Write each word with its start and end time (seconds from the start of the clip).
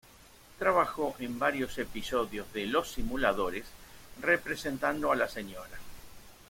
Trabajó 0.57 1.15
en 1.19 1.37
varios 1.37 1.77
episodios 1.77 2.51
de 2.53 2.65
"Los 2.65 2.91
Simuladores", 2.93 3.65
representando 4.19 5.11
a 5.11 5.15
la 5.15 5.27
Sra. 5.27 5.43